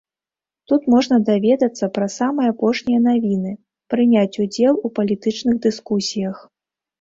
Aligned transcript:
Тут 0.69 0.85
можна 0.93 1.17
даведацца 1.27 1.89
пра 1.97 2.07
самыя 2.13 2.47
апошнія 2.53 2.99
навіны, 3.09 3.51
прыняць 3.95 4.39
удзел 4.45 4.73
у 4.91 4.93
палітычных 4.97 5.55
дыскусіях. 5.69 6.35